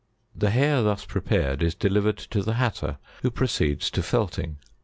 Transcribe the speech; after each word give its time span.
The 0.35 0.49
hair 0.49 0.81
thus 0.81 1.05
prepared 1.05 1.61
is 1.61 1.75
de 1.75 1.87
livered 1.87 2.17
to 2.17 2.41
the 2.41 2.55
hatter 2.55 2.97
who 3.21 3.29
proceeds 3.29 3.91
to 3.91 4.01
felting. 4.01 4.57